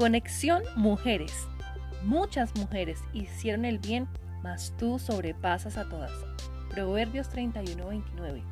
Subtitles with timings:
[0.00, 1.46] Conexión Mujeres.
[2.04, 4.08] Muchas mujeres hicieron el bien,
[4.42, 6.10] mas tú sobrepasas a todas.
[6.70, 8.42] Proverbios 31-29.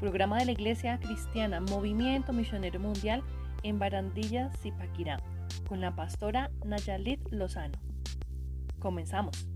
[0.00, 3.22] Programa de la Iglesia Cristiana Movimiento Misionero Mundial
[3.62, 5.22] en Barandilla, Zipaquirá,
[5.68, 7.78] con la pastora Nayalit Lozano.
[8.80, 9.46] Comenzamos.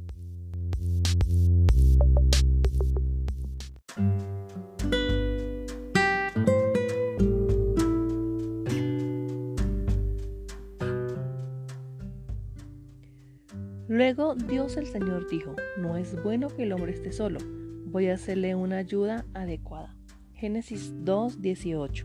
[14.03, 17.39] Luego Dios el Señor dijo, no es bueno que el hombre esté solo,
[17.87, 19.95] voy a hacerle una ayuda adecuada.
[20.35, 22.05] Génesis 2.18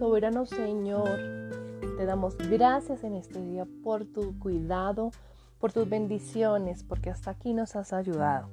[0.00, 1.08] Soberano Señor,
[1.96, 5.12] te damos gracias en este día por tu cuidado,
[5.60, 8.48] por tus bendiciones, porque hasta aquí nos has ayudado.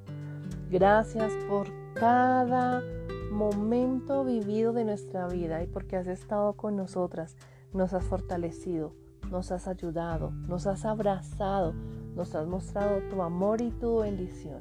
[0.70, 2.84] Gracias por cada
[3.32, 7.36] momento vivido de nuestra vida y porque has estado con nosotras,
[7.72, 8.94] nos has fortalecido
[9.30, 11.74] nos has ayudado, nos has abrazado,
[12.14, 14.60] nos has mostrado tu amor y tu bendición.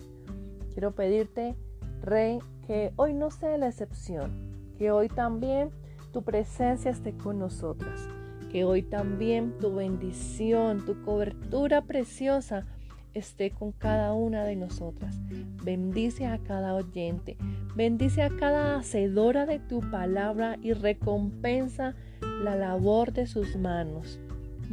[0.73, 1.55] Quiero pedirte,
[2.01, 4.31] Rey, que hoy no sea la excepción,
[4.77, 5.71] que hoy también
[6.11, 8.07] tu presencia esté con nosotras,
[8.51, 12.65] que hoy también tu bendición, tu cobertura preciosa
[13.13, 15.19] esté con cada una de nosotras.
[15.63, 17.37] Bendice a cada oyente,
[17.75, 21.95] bendice a cada hacedora de tu palabra y recompensa
[22.43, 24.19] la labor de sus manos.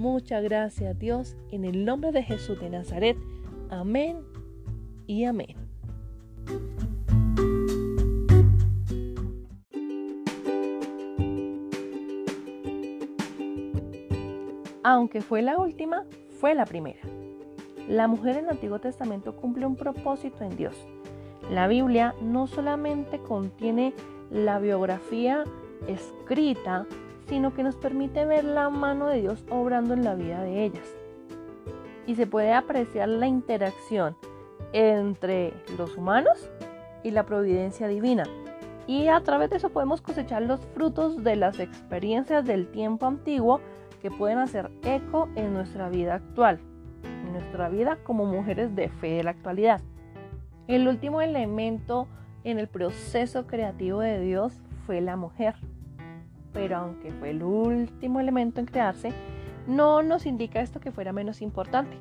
[0.00, 3.18] Muchas gracias Dios, en el nombre de Jesús de Nazaret.
[3.68, 4.22] Amén
[5.06, 5.54] y amén.
[14.82, 16.06] Aunque fue la última,
[16.40, 17.00] fue la primera.
[17.86, 20.76] La mujer en el Antiguo Testamento cumple un propósito en Dios.
[21.50, 23.92] La Biblia no solamente contiene
[24.30, 25.44] la biografía
[25.86, 26.86] escrita
[27.30, 30.96] sino que nos permite ver la mano de Dios obrando en la vida de ellas.
[32.06, 34.16] Y se puede apreciar la interacción
[34.72, 36.50] entre los humanos
[37.04, 38.24] y la providencia divina.
[38.88, 43.60] Y a través de eso podemos cosechar los frutos de las experiencias del tiempo antiguo
[44.02, 46.58] que pueden hacer eco en nuestra vida actual,
[47.04, 49.80] en nuestra vida como mujeres de fe de la actualidad.
[50.66, 52.08] El último elemento
[52.42, 55.54] en el proceso creativo de Dios fue la mujer
[56.53, 59.12] pero aunque fue el último elemento en crearse,
[59.66, 61.97] no nos indica esto que fuera menos importante.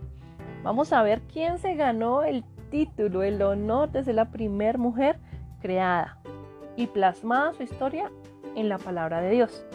[0.64, 5.18] Vamos a ver quién se ganó el título, el honor de ser la primera mujer
[5.62, 6.18] creada
[6.76, 8.12] y plasmada su historia
[8.56, 9.66] en la palabra de Dios.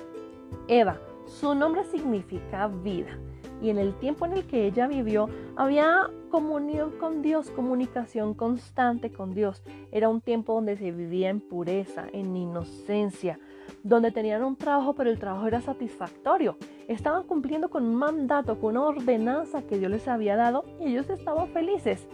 [0.69, 3.19] Eva, su nombre significa vida
[3.63, 9.13] y en el tiempo en el que ella vivió había comunión con Dios, comunicación constante
[9.13, 9.63] con Dios.
[9.93, 13.39] Era un tiempo donde se vivía en pureza, en inocencia,
[13.83, 16.57] donde tenían un trabajo, pero el trabajo era satisfactorio.
[16.89, 21.11] Estaban cumpliendo con un mandato, con una ordenanza que Dios les había dado y ellos
[21.11, 22.07] estaban felices.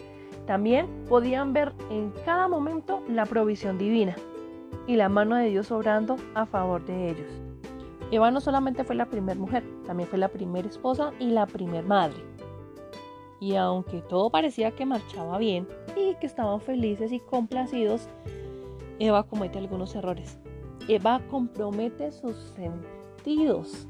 [0.46, 4.16] También podían ver en cada momento la provisión divina
[4.86, 7.40] y la mano de Dios obrando a favor de ellos.
[8.10, 11.86] Eva no solamente fue la primera mujer, también fue la primera esposa y la primera
[11.86, 12.16] madre.
[13.38, 18.08] Y aunque todo parecía que marchaba bien y que estaban felices y complacidos,
[18.98, 20.38] Eva comete algunos errores.
[20.88, 23.86] Eva compromete sus sentidos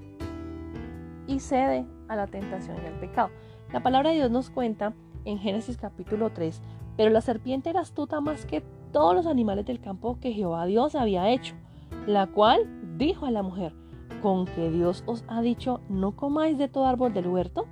[1.27, 3.31] y cede a la tentación y al pecado.
[3.73, 4.93] La palabra de Dios nos cuenta
[5.25, 6.61] en Génesis capítulo 3,
[6.97, 8.63] pero la serpiente era astuta más que
[8.93, 11.55] todos los animales del campo que Jehová Dios había hecho,
[12.07, 12.69] la cual
[12.99, 13.75] dijo a la mujer,
[14.21, 17.67] con que Dios os ha dicho, no comáis de todo árbol del huerto.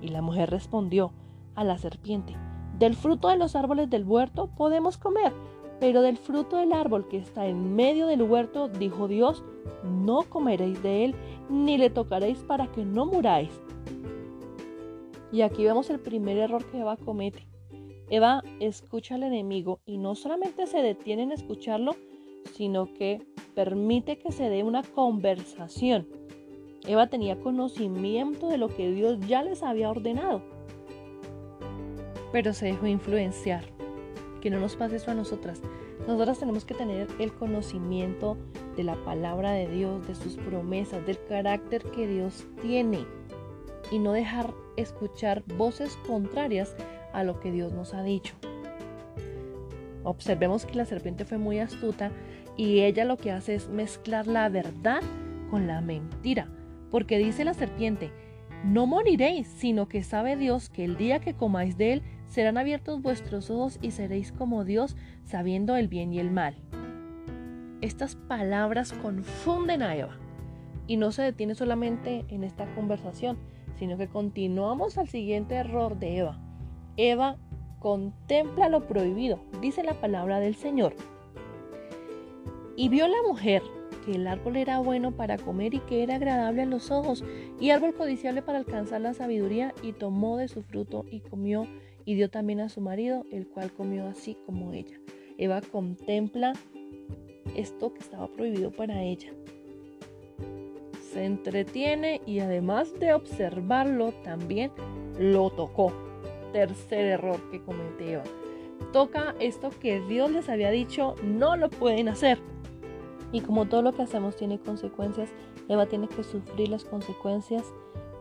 [0.00, 1.12] Y la mujer respondió
[1.54, 2.36] a la serpiente,
[2.78, 5.32] del fruto de los árboles del huerto podemos comer,
[5.80, 9.42] pero del fruto del árbol que está en medio del huerto, dijo Dios,
[9.82, 11.14] no comeréis de él,
[11.48, 13.50] ni le tocaréis para que no muráis.
[15.32, 17.48] Y aquí vemos el primer error que Eva comete.
[18.08, 21.96] Eva escucha al enemigo y no solamente se detiene en escucharlo,
[22.52, 26.06] sino que permite que se dé una conversación.
[26.86, 30.42] Eva tenía conocimiento de lo que Dios ya les había ordenado,
[32.30, 33.73] pero se dejó influenciar
[34.44, 35.62] que no nos pase eso a nosotras.
[36.06, 38.36] Nosotras tenemos que tener el conocimiento
[38.76, 43.06] de la palabra de Dios, de sus promesas, del carácter que Dios tiene
[43.90, 46.76] y no dejar escuchar voces contrarias
[47.14, 48.34] a lo que Dios nos ha dicho.
[50.02, 52.12] Observemos que la serpiente fue muy astuta
[52.54, 55.00] y ella lo que hace es mezclar la verdad
[55.50, 56.48] con la mentira,
[56.90, 58.12] porque dice la serpiente,
[58.62, 62.02] no moriréis, sino que sabe Dios que el día que comáis de él
[62.34, 66.56] serán abiertos vuestros ojos y seréis como Dios, sabiendo el bien y el mal.
[67.80, 70.18] Estas palabras confunden a Eva,
[70.88, 73.38] Y no se detiene solamente en esta conversación,
[73.78, 76.40] sino que continuamos al siguiente error de Eva.
[76.96, 77.36] Eva
[77.78, 80.96] contempla lo prohibido, dice la palabra del Señor.
[82.76, 83.62] Y vio la mujer
[84.04, 87.24] que el árbol era bueno para comer y que era agradable a los ojos,
[87.60, 91.68] y árbol codiciable para alcanzar la sabiduría, y tomó de su fruto y comió,
[92.04, 94.98] y dio también a su marido, el cual comió así como ella.
[95.38, 96.52] Eva contempla
[97.56, 99.32] esto que estaba prohibido para ella.
[101.12, 104.72] Se entretiene y además de observarlo, también
[105.18, 105.92] lo tocó.
[106.52, 108.24] Tercer error que comete Eva.
[108.92, 112.38] Toca esto que Dios les había dicho, no lo pueden hacer.
[113.32, 115.30] Y como todo lo que hacemos tiene consecuencias,
[115.68, 117.64] Eva tiene que sufrir las consecuencias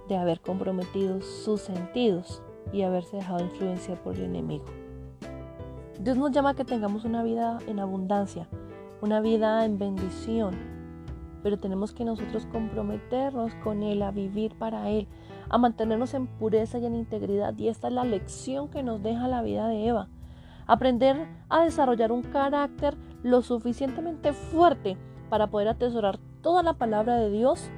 [0.07, 4.65] de haber comprometido sus sentidos y haberse dejado influenciar por el enemigo.
[5.99, 8.47] Dios nos llama a que tengamos una vida en abundancia,
[9.01, 10.55] una vida en bendición,
[11.43, 15.07] pero tenemos que nosotros comprometernos con Él, a vivir para Él,
[15.49, 17.55] a mantenernos en pureza y en integridad.
[17.57, 20.07] Y esta es la lección que nos deja la vida de Eva.
[20.65, 24.97] Aprender a desarrollar un carácter lo suficientemente fuerte
[25.29, 27.69] para poder atesorar toda la palabra de Dios,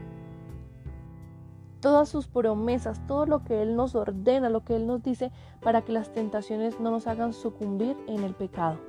[1.85, 5.83] todas sus promesas, todo lo que Él nos ordena, lo que Él nos dice, para
[5.83, 8.79] que las tentaciones no nos hagan sucumbir en el pecado.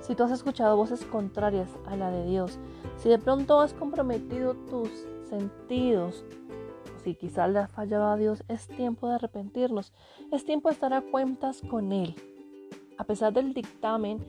[0.00, 2.58] Si tú has escuchado voces contrarias a la de Dios,
[2.96, 4.88] si de pronto has comprometido tus
[5.28, 6.24] sentidos,
[7.04, 9.92] si quizás le has fallado a Dios, es tiempo de arrepentirnos,
[10.32, 12.14] es tiempo de estar a cuentas con Él.
[12.96, 14.24] A pesar del dictamen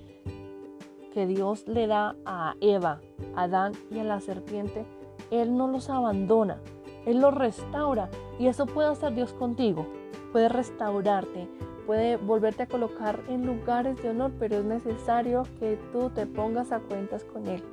[1.14, 3.00] que Dios le da a Eva,
[3.38, 4.86] a Adán y a la serpiente,
[5.32, 6.60] Él no los abandona,
[7.08, 9.88] Él los restaura y eso puede hacer Dios contigo,
[10.34, 11.48] puede restaurarte,
[11.86, 16.74] puede volverte a colocar en lugares de honor, pero es necesario que tú te pongas
[16.74, 17.64] a cuentas con Él.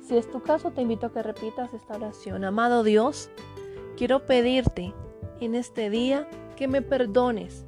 [0.00, 2.44] Si es tu caso, te invito a que repitas esta oración.
[2.44, 3.30] Amado Dios,
[3.96, 4.94] quiero pedirte
[5.40, 7.66] en este día que me perdones,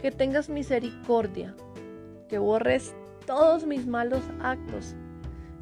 [0.00, 1.56] que tengas misericordia,
[2.28, 2.94] que borres
[3.26, 4.94] todos mis malos actos,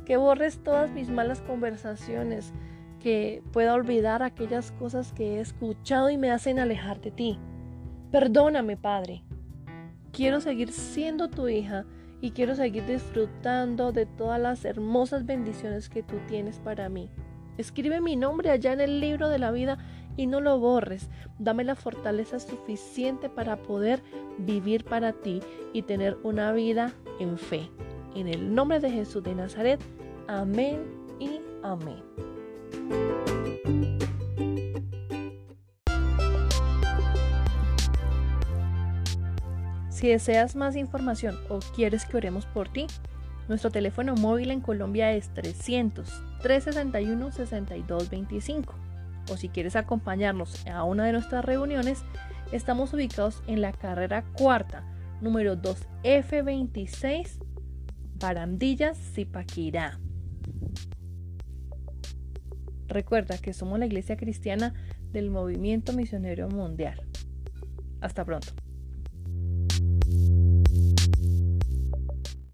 [0.05, 2.53] que borres todas mis malas conversaciones,
[3.01, 7.39] que pueda olvidar aquellas cosas que he escuchado y me hacen alejar de ti.
[8.11, 9.25] Perdóname, Padre.
[10.13, 11.85] Quiero seguir siendo tu hija
[12.21, 17.09] y quiero seguir disfrutando de todas las hermosas bendiciones que tú tienes para mí.
[17.57, 19.79] Escribe mi nombre allá en el libro de la vida
[20.17, 21.09] y no lo borres.
[21.39, 24.03] Dame la fortaleza suficiente para poder
[24.39, 25.41] vivir para ti
[25.73, 27.71] y tener una vida en fe.
[28.15, 29.81] En el nombre de Jesús de Nazaret.
[30.27, 30.83] Amén
[31.19, 32.03] y amén.
[39.91, 42.87] Si deseas más información o quieres que oremos por ti,
[43.49, 46.09] nuestro teléfono móvil en Colombia es 300
[46.41, 48.75] 361 6225
[49.31, 52.03] o si quieres acompañarnos a una de nuestras reuniones,
[52.53, 54.85] estamos ubicados en la carrera cuarta,
[55.21, 57.39] número 2F26,
[58.17, 60.01] Barandillas, Zipaquirá.
[62.91, 64.75] Recuerda que somos la iglesia cristiana
[65.13, 67.01] del movimiento misionero mundial.
[68.01, 68.49] Hasta pronto.